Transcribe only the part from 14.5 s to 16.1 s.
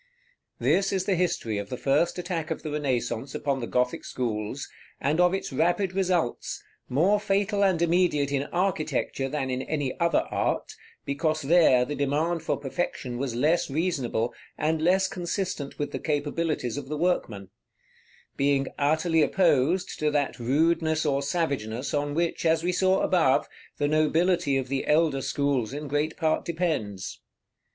and less consistent with the